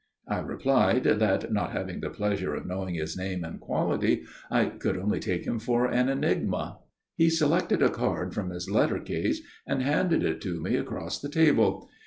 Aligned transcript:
I 0.27 0.39
replied 0.39 1.03
that, 1.03 1.53
not 1.53 1.73
having 1.73 1.99
the 1.99 2.09
pleasure 2.09 2.55
of 2.55 2.65
knowing 2.65 2.95
his 2.95 3.15
name 3.15 3.43
and 3.43 3.59
quality, 3.59 4.23
I 4.49 4.65
could 4.65 4.97
only 4.97 5.19
take 5.19 5.45
him 5.45 5.59
for 5.59 5.85
an 5.85 6.09
enigma. 6.09 6.79
He 7.17 7.29
selected 7.29 7.83
a 7.83 7.89
card 7.91 8.33
from 8.33 8.49
his 8.49 8.67
letter 8.67 8.97
case 8.97 9.41
and 9.67 9.83
handed 9.83 10.23
it 10.23 10.41
to 10.41 10.59
me 10.59 10.75
across 10.75 11.21
the 11.21 11.29
table. 11.29 11.87